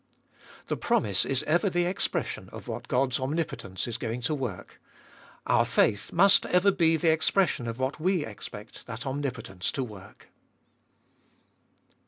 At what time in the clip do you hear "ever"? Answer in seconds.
1.43-1.69, 6.47-6.71